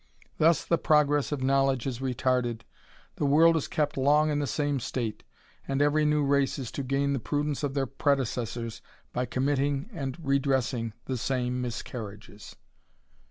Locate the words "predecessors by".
7.85-9.27